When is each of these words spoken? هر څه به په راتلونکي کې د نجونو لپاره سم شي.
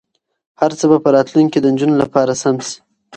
هر 0.61 0.71
څه 0.79 0.85
به 0.89 0.97
په 1.03 1.09
راتلونکي 1.15 1.51
کې 1.53 1.59
د 1.61 1.65
نجونو 1.73 1.95
لپاره 2.03 2.31
سم 2.43 2.55
شي. 2.67 2.77